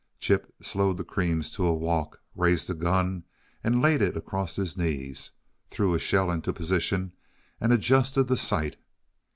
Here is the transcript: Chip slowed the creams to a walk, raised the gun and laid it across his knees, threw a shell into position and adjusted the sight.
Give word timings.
Chip 0.19 0.51
slowed 0.59 0.97
the 0.97 1.03
creams 1.03 1.51
to 1.51 1.63
a 1.63 1.75
walk, 1.75 2.19
raised 2.35 2.67
the 2.67 2.73
gun 2.73 3.23
and 3.63 3.83
laid 3.83 4.01
it 4.01 4.17
across 4.17 4.55
his 4.55 4.75
knees, 4.75 5.29
threw 5.69 5.93
a 5.93 5.99
shell 5.99 6.31
into 6.31 6.51
position 6.51 7.11
and 7.59 7.71
adjusted 7.71 8.23
the 8.23 8.35
sight. 8.35 8.77